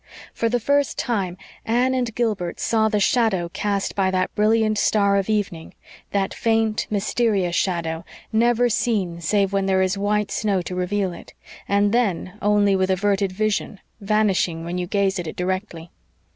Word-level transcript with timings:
For 0.33 0.49
the 0.49 0.59
first 0.59 0.97
time 0.97 1.37
Anne 1.63 1.93
and 1.93 2.15
Gilbert 2.15 2.59
saw 2.59 2.89
the 2.89 2.99
shadow 2.99 3.49
cast 3.53 3.93
by 3.93 4.09
that 4.09 4.33
brilliant 4.33 4.79
star 4.79 5.15
of 5.15 5.29
evening, 5.29 5.75
that 6.09 6.33
faint, 6.33 6.87
mysterious 6.89 7.55
shadow, 7.55 8.03
never 8.33 8.67
seen 8.67 9.21
save 9.21 9.53
when 9.53 9.67
there 9.67 9.83
is 9.83 9.99
white 9.99 10.31
snow 10.31 10.63
to 10.63 10.73
reveal 10.73 11.13
it, 11.13 11.35
and 11.67 11.91
then 11.93 12.35
only 12.41 12.75
with 12.75 12.89
averted 12.89 13.31
vision, 13.31 13.79
vanishing 13.99 14.65
when 14.65 14.79
you 14.79 14.87
gaze 14.87 15.19
at 15.19 15.27
it 15.27 15.35
directly. 15.35 15.91